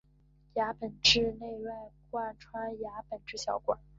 [0.55, 3.77] 牙本质内外贯穿牙本质小管。